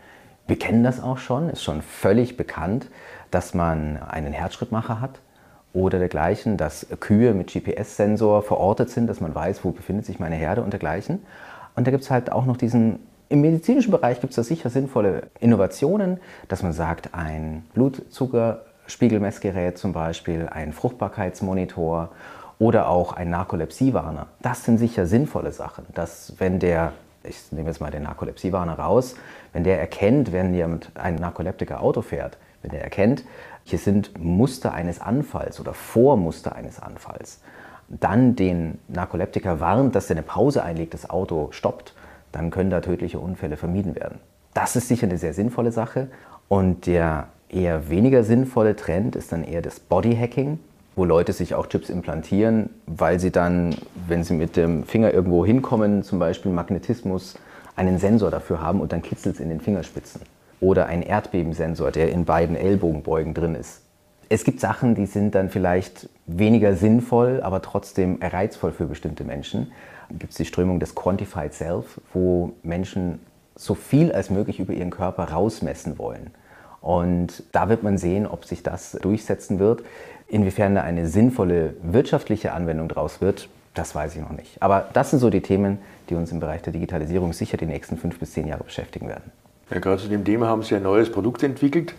Wir 0.47 0.57
kennen 0.57 0.83
das 0.83 1.03
auch 1.03 1.19
schon, 1.19 1.49
ist 1.49 1.61
schon 1.61 1.83
völlig 1.83 2.37
bekannt, 2.37 2.89
dass 3.29 3.53
man 3.53 3.97
einen 4.01 4.33
Herzschrittmacher 4.33 4.99
hat 4.99 5.19
oder 5.73 5.99
dergleichen, 5.99 6.57
dass 6.57 6.87
Kühe 6.99 7.35
mit 7.35 7.53
GPS-Sensor 7.53 8.41
verortet 8.41 8.89
sind, 8.89 9.07
dass 9.07 9.21
man 9.21 9.35
weiß, 9.35 9.63
wo 9.63 9.71
befindet 9.71 10.05
sich 10.05 10.19
meine 10.19 10.35
Herde 10.35 10.63
und 10.63 10.71
dergleichen. 10.71 11.23
Und 11.75 11.85
da 11.85 11.91
gibt 11.91 12.03
es 12.03 12.09
halt 12.09 12.31
auch 12.31 12.45
noch 12.45 12.57
diesen 12.57 12.99
im 13.29 13.41
medizinischen 13.41 13.91
Bereich 13.91 14.21
gibt 14.21 14.31
es 14.31 14.35
da 14.35 14.43
sicher 14.43 14.71
sinnvolle 14.71 15.27
Innovationen, 15.39 16.19
dass 16.47 16.63
man 16.63 16.73
sagt, 16.73 17.13
ein 17.13 17.63
Blutzuckerspiegelmessgerät 17.75 19.77
zum 19.77 19.93
Beispiel, 19.93 20.49
ein 20.49 20.73
Fruchtbarkeitsmonitor 20.73 22.09
oder 22.57 22.89
auch 22.89 23.13
ein 23.13 23.29
Narkolepsiewarner. 23.29 24.25
Das 24.41 24.65
sind 24.65 24.79
sicher 24.79 25.05
sinnvolle 25.05 25.51
Sachen, 25.51 25.85
dass 25.93 26.33
wenn 26.39 26.57
der, 26.59 26.93
ich 27.23 27.51
nehme 27.51 27.69
jetzt 27.69 27.81
mal 27.81 27.91
den 27.91 28.01
Narkolepsiewarner 28.03 28.79
raus, 28.79 29.15
wenn 29.53 29.63
der 29.63 29.79
erkennt, 29.79 30.31
wenn 30.31 30.55
jemand 30.55 30.89
ein 30.95 31.15
Narkoleptiker 31.15 31.81
Auto 31.81 32.01
fährt, 32.01 32.37
wenn 32.63 32.71
der 32.71 32.83
erkennt, 32.83 33.23
hier 33.63 33.77
sind 33.77 34.17
Muster 34.17 34.73
eines 34.73 34.99
Anfalls 34.99 35.59
oder 35.59 35.75
Vormuster 35.75 36.55
eines 36.55 36.81
Anfalls, 36.81 37.41
dann 37.87 38.35
den 38.35 38.79
Narkoleptiker 38.87 39.59
warnt, 39.59 39.93
dass 39.95 40.09
er 40.09 40.15
eine 40.15 40.23
Pause 40.23 40.63
einlegt, 40.63 40.95
das 40.95 41.07
Auto 41.09 41.49
stoppt, 41.51 41.93
dann 42.31 42.51
können 42.51 42.69
da 42.69 42.81
tödliche 42.81 43.19
Unfälle 43.19 43.57
vermieden 43.57 43.95
werden. 43.95 44.19
Das 44.53 44.75
ist 44.75 44.87
sicher 44.87 45.07
eine 45.07 45.17
sehr 45.17 45.33
sinnvolle 45.33 45.71
Sache. 45.71 46.07
Und 46.47 46.87
der 46.87 47.27
eher 47.49 47.89
weniger 47.89 48.23
sinnvolle 48.23 48.75
Trend 48.75 49.15
ist 49.15 49.31
dann 49.31 49.43
eher 49.43 49.61
das 49.61 49.79
Bodyhacking, 49.79 50.59
wo 50.95 51.05
Leute 51.05 51.33
sich 51.33 51.55
auch 51.55 51.67
Chips 51.67 51.89
implantieren, 51.89 52.69
weil 52.85 53.19
sie 53.19 53.31
dann, 53.31 53.75
wenn 54.07 54.23
sie 54.23 54.33
mit 54.33 54.55
dem 54.55 54.83
Finger 54.83 55.13
irgendwo 55.13 55.45
hinkommen, 55.45 56.03
zum 56.03 56.19
Beispiel 56.19 56.51
Magnetismus, 56.51 57.35
einen 57.75 57.97
Sensor 57.97 58.31
dafür 58.31 58.61
haben 58.61 58.81
und 58.81 58.91
dann 58.91 59.01
kitzelt 59.01 59.35
es 59.35 59.41
in 59.41 59.49
den 59.49 59.61
Fingerspitzen. 59.61 60.21
Oder 60.59 60.87
ein 60.87 61.01
Erdbebensensor, 61.01 61.91
der 61.91 62.11
in 62.11 62.25
beiden 62.25 62.55
Ellbogenbeugen 62.55 63.33
drin 63.33 63.55
ist. 63.55 63.81
Es 64.27 64.43
gibt 64.43 64.59
Sachen, 64.59 64.93
die 64.93 65.05
sind 65.05 65.33
dann 65.35 65.49
vielleicht 65.49 66.09
weniger 66.37 66.75
sinnvoll, 66.75 67.41
aber 67.41 67.61
trotzdem 67.61 68.19
reizvoll 68.21 68.71
für 68.71 68.85
bestimmte 68.85 69.23
Menschen. 69.23 69.71
Gibt 70.11 70.31
es 70.31 70.37
die 70.37 70.45
Strömung 70.45 70.79
des 70.79 70.95
Quantified 70.95 71.53
Self, 71.53 71.99
wo 72.13 72.53
Menschen 72.63 73.19
so 73.55 73.75
viel 73.75 74.11
als 74.11 74.29
möglich 74.29 74.59
über 74.59 74.73
ihren 74.73 74.89
Körper 74.89 75.25
rausmessen 75.31 75.99
wollen. 75.99 76.31
Und 76.81 77.43
da 77.51 77.67
wird 77.67 77.83
man 77.83 77.97
sehen, 77.97 78.25
ob 78.25 78.45
sich 78.45 78.63
das 78.63 78.93
durchsetzen 79.01 79.59
wird. 79.59 79.83
Inwiefern 80.29 80.75
da 80.75 80.81
eine 80.81 81.07
sinnvolle 81.07 81.73
wirtschaftliche 81.83 82.53
Anwendung 82.53 82.87
draus 82.87 83.19
wird, 83.19 83.49
das 83.73 83.93
weiß 83.95 84.15
ich 84.15 84.21
noch 84.21 84.31
nicht. 84.31 84.61
Aber 84.61 84.89
das 84.93 85.09
sind 85.09 85.19
so 85.19 85.29
die 85.29 85.41
Themen, 85.41 85.79
die 86.09 86.15
uns 86.15 86.31
im 86.31 86.39
Bereich 86.39 86.61
der 86.61 86.73
Digitalisierung 86.73 87.33
sicher 87.33 87.57
die 87.57 87.65
nächsten 87.65 87.97
fünf 87.97 88.19
bis 88.19 88.31
zehn 88.33 88.47
Jahre 88.47 88.63
beschäftigen 88.63 89.07
werden. 89.07 89.31
Ja, 89.71 89.79
gerade 89.79 90.01
zu 90.01 90.07
dem 90.07 90.23
Thema 90.23 90.47
haben 90.47 90.63
Sie 90.63 90.75
ein 90.75 90.83
neues 90.83 91.11
Produkt 91.11 91.43
entwickelt, 91.43 91.93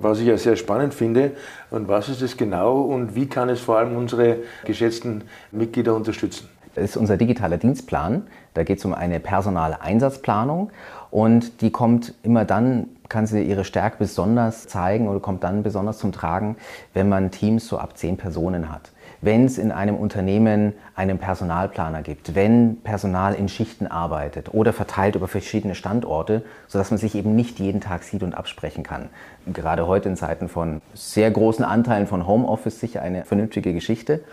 was 0.00 0.18
ich 0.18 0.26
ja 0.26 0.36
sehr 0.36 0.56
spannend 0.56 0.94
finde. 0.94 1.32
Und 1.70 1.88
was 1.88 2.08
ist 2.08 2.22
es 2.22 2.36
genau 2.36 2.80
und 2.80 3.14
wie 3.14 3.26
kann 3.26 3.48
es 3.48 3.60
vor 3.60 3.78
allem 3.78 3.96
unsere 3.96 4.38
geschätzten 4.64 5.24
Mitglieder 5.52 5.94
unterstützen? 5.94 6.48
Das 6.74 6.84
ist 6.84 6.96
unser 6.96 7.16
digitaler 7.16 7.58
Dienstplan. 7.58 8.26
Da 8.54 8.62
geht 8.62 8.78
es 8.78 8.84
um 8.84 8.94
eine 8.94 9.20
personale 9.20 9.80
Einsatzplanung 9.80 10.70
und 11.10 11.60
die 11.62 11.70
kommt 11.70 12.14
immer 12.22 12.44
dann, 12.44 12.88
kann 13.08 13.26
sie 13.26 13.42
ihre 13.42 13.64
Stärke 13.64 13.96
besonders 13.98 14.68
zeigen 14.68 15.08
oder 15.08 15.20
kommt 15.20 15.42
dann 15.42 15.62
besonders 15.62 15.98
zum 15.98 16.12
Tragen, 16.12 16.56
wenn 16.94 17.08
man 17.08 17.30
Teams 17.30 17.66
so 17.66 17.78
ab 17.78 17.96
zehn 17.96 18.16
Personen 18.16 18.72
hat. 18.72 18.92
Wenn 19.22 19.44
es 19.44 19.58
in 19.58 19.70
einem 19.70 19.96
Unternehmen 19.96 20.72
einen 20.94 21.18
Personalplaner 21.18 22.02
gibt, 22.02 22.34
wenn 22.34 22.80
Personal 22.82 23.34
in 23.34 23.48
Schichten 23.48 23.86
arbeitet 23.86 24.54
oder 24.54 24.72
verteilt 24.72 25.14
über 25.14 25.28
verschiedene 25.28 25.74
Standorte, 25.74 26.42
sodass 26.68 26.90
man 26.90 26.98
sich 26.98 27.14
eben 27.14 27.36
nicht 27.36 27.58
jeden 27.58 27.82
Tag 27.82 28.02
sieht 28.02 28.22
und 28.22 28.34
absprechen 28.34 28.82
kann. 28.82 29.10
Gerade 29.52 29.86
heute 29.86 30.08
in 30.08 30.16
Zeiten 30.16 30.48
von 30.48 30.80
sehr 30.94 31.30
großen 31.30 31.64
Anteilen 31.64 32.06
von 32.06 32.26
Homeoffice 32.26 32.80
sicher 32.80 33.02
eine 33.02 33.24
vernünftige 33.26 33.74
Geschichte. 33.74 34.24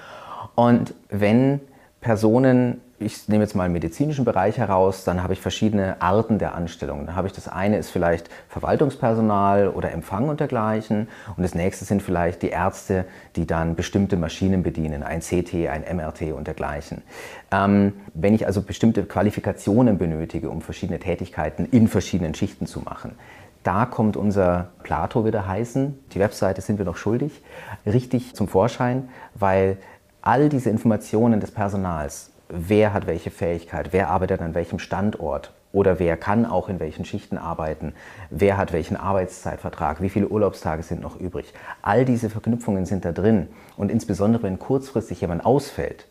Und 0.55 0.93
wenn 1.09 1.59
Personen, 1.99 2.79
ich 2.99 3.27
nehme 3.27 3.43
jetzt 3.43 3.53
mal 3.55 3.67
den 3.67 3.73
medizinischen 3.73 4.25
Bereich 4.25 4.57
heraus, 4.57 5.03
dann 5.03 5.21
habe 5.21 5.33
ich 5.33 5.39
verschiedene 5.39 6.01
Arten 6.01 6.39
der 6.39 6.55
Anstellungen. 6.55 7.05
Dann 7.05 7.15
habe 7.15 7.27
ich 7.27 7.33
das 7.33 7.47
eine 7.47 7.77
ist 7.77 7.91
vielleicht 7.91 8.29
Verwaltungspersonal 8.49 9.67
oder 9.67 9.91
Empfang 9.91 10.29
und 10.29 10.39
dergleichen 10.39 11.07
und 11.35 11.43
das 11.43 11.53
nächste 11.53 11.85
sind 11.85 12.01
vielleicht 12.01 12.41
die 12.41 12.49
Ärzte, 12.49 13.05
die 13.35 13.45
dann 13.45 13.75
bestimmte 13.75 14.17
Maschinen 14.17 14.63
bedienen, 14.63 15.03
ein 15.03 15.19
CT, 15.19 15.67
ein 15.67 15.83
MRT 15.95 16.33
und 16.33 16.47
dergleichen. 16.47 17.03
Ähm, 17.51 17.93
wenn 18.15 18.33
ich 18.33 18.47
also 18.47 18.63
bestimmte 18.63 19.03
Qualifikationen 19.03 19.99
benötige, 19.99 20.49
um 20.49 20.61
verschiedene 20.61 20.99
Tätigkeiten 20.99 21.67
in 21.69 21.87
verschiedenen 21.87 22.33
Schichten 22.33 22.65
zu 22.65 22.79
machen, 22.79 23.15
da 23.61 23.85
kommt 23.85 24.17
unser 24.17 24.69
Plato 24.81 25.23
wieder 25.25 25.45
heißen, 25.45 25.99
die 26.13 26.19
Webseite 26.19 26.61
sind 26.61 26.79
wir 26.79 26.85
noch 26.85 26.97
schuldig, 26.97 27.43
richtig 27.85 28.33
zum 28.33 28.47
Vorschein, 28.47 29.09
weil 29.35 29.77
all 30.21 30.49
diese 30.49 30.69
Informationen 30.69 31.39
des 31.39 31.51
Personals, 31.51 32.31
wer 32.49 32.93
hat 32.93 33.07
welche 33.07 33.31
Fähigkeit, 33.31 33.89
wer 33.91 34.09
arbeitet 34.09 34.41
an 34.41 34.55
welchem 34.55 34.79
Standort 34.79 35.51
oder 35.73 35.99
wer 35.99 36.17
kann 36.17 36.45
auch 36.45 36.69
in 36.69 36.79
welchen 36.79 37.05
Schichten 37.05 37.37
arbeiten, 37.37 37.93
wer 38.29 38.57
hat 38.57 38.73
welchen 38.73 38.97
Arbeitszeitvertrag, 38.97 40.01
wie 40.01 40.09
viele 40.09 40.27
Urlaubstage 40.27 40.83
sind 40.83 41.01
noch 41.01 41.19
übrig. 41.19 41.53
All 41.81 42.05
diese 42.05 42.29
Verknüpfungen 42.29 42.85
sind 42.85 43.05
da 43.05 43.11
drin. 43.11 43.47
Und 43.75 43.91
insbesondere 43.91 44.43
wenn 44.43 44.59
kurzfristig 44.59 45.21
jemand 45.21 45.45
ausfällt, 45.45 46.07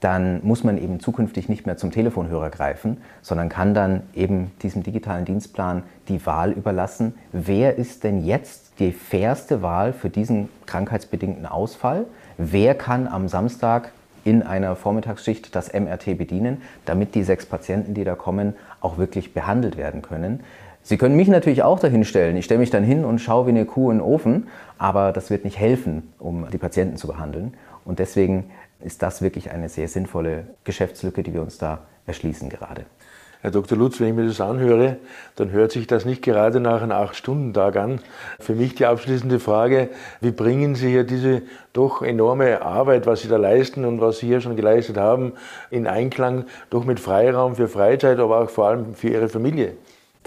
dann 0.00 0.40
muss 0.44 0.62
man 0.62 0.78
eben 0.78 1.00
zukünftig 1.00 1.48
nicht 1.48 1.66
mehr 1.66 1.76
zum 1.76 1.90
Telefonhörer 1.90 2.50
greifen, 2.50 2.98
sondern 3.20 3.48
kann 3.48 3.74
dann 3.74 4.02
eben 4.14 4.52
diesem 4.62 4.82
digitalen 4.82 5.24
Dienstplan 5.24 5.82
die 6.08 6.24
Wahl 6.24 6.52
überlassen, 6.52 7.14
wer 7.32 7.76
ist 7.76 8.04
denn 8.04 8.24
jetzt 8.24 8.78
die 8.78 8.92
fairste 8.92 9.60
Wahl 9.62 9.92
für 9.92 10.10
diesen 10.10 10.48
krankheitsbedingten 10.66 11.46
Ausfall, 11.46 12.06
wer 12.36 12.76
kann 12.76 13.08
am 13.08 13.26
Samstag 13.26 13.90
in 14.28 14.42
einer 14.42 14.76
Vormittagsschicht 14.76 15.54
das 15.56 15.72
MRT 15.72 16.18
bedienen, 16.18 16.60
damit 16.84 17.14
die 17.14 17.22
sechs 17.22 17.46
Patienten, 17.46 17.94
die 17.94 18.04
da 18.04 18.14
kommen, 18.14 18.54
auch 18.80 18.98
wirklich 18.98 19.32
behandelt 19.32 19.78
werden 19.78 20.02
können. 20.02 20.40
Sie 20.82 20.98
können 20.98 21.16
mich 21.16 21.28
natürlich 21.28 21.62
auch 21.62 21.80
dahin 21.80 22.04
stellen. 22.04 22.36
Ich 22.36 22.44
stelle 22.44 22.60
mich 22.60 22.70
dann 22.70 22.84
hin 22.84 23.04
und 23.04 23.20
schaue 23.20 23.46
wie 23.46 23.50
eine 23.50 23.64
Kuh 23.64 23.90
in 23.90 23.98
den 23.98 24.06
Ofen, 24.06 24.48
aber 24.76 25.12
das 25.12 25.30
wird 25.30 25.44
nicht 25.44 25.58
helfen, 25.58 26.12
um 26.18 26.46
die 26.50 26.58
Patienten 26.58 26.96
zu 26.96 27.06
behandeln. 27.06 27.54
Und 27.84 27.98
deswegen 27.98 28.50
ist 28.80 29.02
das 29.02 29.22
wirklich 29.22 29.50
eine 29.50 29.68
sehr 29.68 29.88
sinnvolle 29.88 30.46
Geschäftslücke, 30.64 31.22
die 31.22 31.32
wir 31.32 31.42
uns 31.42 31.58
da 31.58 31.80
erschließen 32.06 32.48
gerade. 32.48 32.84
Herr 33.40 33.52
Dr. 33.52 33.78
Lutz, 33.78 34.00
wenn 34.00 34.08
ich 34.08 34.14
mir 34.14 34.26
das 34.26 34.40
anhöre, 34.40 34.96
dann 35.36 35.52
hört 35.52 35.70
sich 35.70 35.86
das 35.86 36.04
nicht 36.04 36.22
gerade 36.22 36.58
nach 36.58 36.82
einem 36.82 36.90
Acht-Stunden-Tag 36.90 37.76
an. 37.76 38.00
Für 38.40 38.54
mich 38.54 38.74
die 38.74 38.84
abschließende 38.84 39.38
Frage, 39.38 39.90
wie 40.20 40.32
bringen 40.32 40.74
Sie 40.74 40.88
hier 40.88 41.04
diese 41.04 41.42
doch 41.72 42.02
enorme 42.02 42.62
Arbeit, 42.62 43.06
was 43.06 43.22
Sie 43.22 43.28
da 43.28 43.36
leisten 43.36 43.84
und 43.84 44.00
was 44.00 44.18
Sie 44.18 44.26
hier 44.26 44.40
schon 44.40 44.56
geleistet 44.56 44.96
haben, 44.96 45.34
in 45.70 45.86
Einklang 45.86 46.46
doch 46.70 46.84
mit 46.84 46.98
Freiraum 46.98 47.54
für 47.54 47.68
Freizeit, 47.68 48.18
aber 48.18 48.40
auch 48.40 48.50
vor 48.50 48.66
allem 48.66 48.96
für 48.96 49.08
Ihre 49.08 49.28
Familie? 49.28 49.74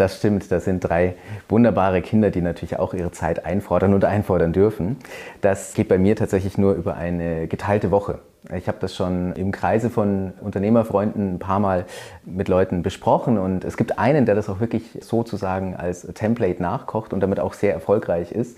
Das 0.02 0.18
stimmt, 0.18 0.52
das 0.52 0.66
sind 0.66 0.80
drei 0.80 1.14
wunderbare 1.48 2.02
Kinder, 2.02 2.32
die 2.32 2.42
natürlich 2.42 2.80
auch 2.80 2.96
ihre 2.96 3.12
Zeit 3.12 3.46
einfordern 3.46 3.94
und 3.94 4.04
einfordern 4.04 4.52
dürfen. 4.52 4.98
Das 5.42 5.76
geht 5.76 5.90
bei 5.90 6.00
mir 6.00 6.16
tatsächlich 6.16 6.58
nur 6.58 6.74
über 6.74 6.96
eine 6.96 7.46
geteilte 7.46 7.92
Woche. 7.92 8.18
Ich 8.52 8.68
habe 8.68 8.80
das 8.82 8.96
schon 8.96 9.34
im 9.34 9.52
Kreise 9.52 9.92
von 9.92 10.34
Unternehmerfreunden 10.42 11.36
ein 11.36 11.38
paar 11.38 11.60
Mal 11.60 11.86
mit 12.26 12.48
Leuten 12.48 12.82
besprochen 12.82 13.38
und 13.38 13.64
es 13.64 13.78
gibt 13.78 14.00
einen, 14.00 14.26
der 14.26 14.34
das 14.34 14.50
auch 14.50 14.60
wirklich 14.60 14.98
sozusagen 15.02 15.76
als 15.76 16.02
Template 16.16 16.60
nachkocht 16.60 17.14
und 17.14 17.20
damit 17.20 17.40
auch 17.40 17.54
sehr 17.54 17.72
erfolgreich 17.72 18.32
ist. 18.32 18.58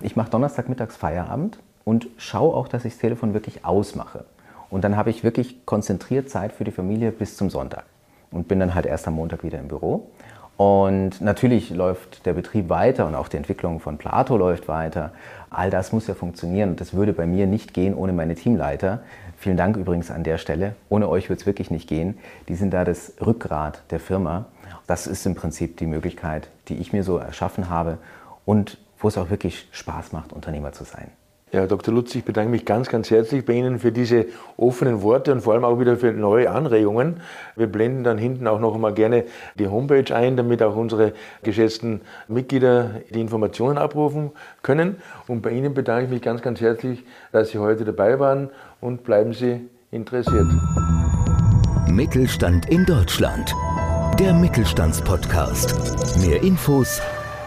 Ich 0.00 0.14
mache 0.14 0.30
Donnerstagmittags 0.30 0.94
Feierabend 0.94 1.58
und 1.82 2.06
schaue 2.18 2.54
auch, 2.54 2.68
dass 2.68 2.84
ich 2.84 2.92
das 2.92 3.00
Telefon 3.00 3.34
wirklich 3.34 3.64
ausmache. 3.64 4.26
Und 4.70 4.84
dann 4.84 4.96
habe 4.96 5.10
ich 5.10 5.24
wirklich 5.24 5.66
konzentriert 5.66 6.30
Zeit 6.30 6.52
für 6.52 6.62
die 6.62 6.70
Familie 6.70 7.10
bis 7.10 7.36
zum 7.36 7.50
Sonntag 7.50 7.82
und 8.30 8.46
bin 8.46 8.60
dann 8.60 8.76
halt 8.76 8.86
erst 8.86 9.08
am 9.08 9.14
Montag 9.14 9.42
wieder 9.42 9.58
im 9.58 9.66
Büro. 9.66 10.08
Und 10.56 11.20
natürlich 11.20 11.70
läuft 11.70 12.26
der 12.26 12.32
Betrieb 12.32 12.68
weiter 12.68 13.06
und 13.06 13.14
auch 13.16 13.28
die 13.28 13.36
Entwicklung 13.36 13.80
von 13.80 13.98
Plato 13.98 14.36
läuft 14.36 14.68
weiter. 14.68 15.12
All 15.50 15.70
das 15.70 15.92
muss 15.92 16.06
ja 16.06 16.14
funktionieren 16.14 16.70
und 16.70 16.80
das 16.80 16.94
würde 16.94 17.12
bei 17.12 17.26
mir 17.26 17.46
nicht 17.46 17.74
gehen 17.74 17.94
ohne 17.94 18.12
meine 18.12 18.36
Teamleiter. 18.36 19.00
Vielen 19.36 19.56
Dank 19.56 19.76
übrigens 19.76 20.10
an 20.10 20.22
der 20.22 20.38
Stelle. 20.38 20.76
Ohne 20.88 21.08
euch 21.08 21.28
wird 21.28 21.40
es 21.40 21.46
wirklich 21.46 21.70
nicht 21.70 21.88
gehen. 21.88 22.18
Die 22.48 22.54
sind 22.54 22.72
da 22.72 22.84
das 22.84 23.14
Rückgrat 23.24 23.82
der 23.90 23.98
Firma. 23.98 24.46
Das 24.86 25.06
ist 25.06 25.26
im 25.26 25.34
Prinzip 25.34 25.76
die 25.76 25.86
Möglichkeit, 25.86 26.48
die 26.68 26.76
ich 26.76 26.92
mir 26.92 27.02
so 27.02 27.18
erschaffen 27.18 27.68
habe 27.68 27.98
und 28.44 28.78
wo 28.98 29.08
es 29.08 29.18
auch 29.18 29.30
wirklich 29.30 29.68
Spaß 29.72 30.12
macht, 30.12 30.32
Unternehmer 30.32 30.72
zu 30.72 30.84
sein. 30.84 31.10
Ja, 31.54 31.66
Dr. 31.68 31.94
Lutz, 31.94 32.12
ich 32.16 32.24
bedanke 32.24 32.50
mich 32.50 32.64
ganz, 32.64 32.88
ganz 32.88 33.12
herzlich 33.12 33.44
bei 33.44 33.52
Ihnen 33.52 33.78
für 33.78 33.92
diese 33.92 34.26
offenen 34.56 35.02
Worte 35.02 35.30
und 35.30 35.40
vor 35.40 35.52
allem 35.52 35.64
auch 35.64 35.78
wieder 35.78 35.96
für 35.96 36.12
neue 36.12 36.50
Anregungen. 36.50 37.20
Wir 37.54 37.68
blenden 37.68 38.02
dann 38.02 38.18
hinten 38.18 38.48
auch 38.48 38.58
noch 38.58 38.74
einmal 38.74 38.92
gerne 38.92 39.22
die 39.54 39.68
Homepage 39.68 40.12
ein, 40.12 40.36
damit 40.36 40.64
auch 40.64 40.74
unsere 40.74 41.12
geschätzten 41.44 42.00
Mitglieder 42.26 43.02
die 43.10 43.20
Informationen 43.20 43.78
abrufen 43.78 44.32
können. 44.62 44.96
Und 45.28 45.42
bei 45.42 45.50
Ihnen 45.50 45.74
bedanke 45.74 46.06
ich 46.06 46.10
mich 46.10 46.22
ganz, 46.22 46.42
ganz 46.42 46.60
herzlich, 46.60 47.04
dass 47.30 47.50
Sie 47.50 47.58
heute 47.58 47.84
dabei 47.84 48.18
waren 48.18 48.50
und 48.80 49.04
bleiben 49.04 49.32
Sie 49.32 49.60
interessiert. 49.92 50.48
Mittelstand 51.86 52.68
in 52.68 52.84
Deutschland. 52.84 53.54
Der 54.18 54.34
Mittelstandspodcast. 54.34 56.18
Mehr 56.18 56.42
Infos 56.42 57.00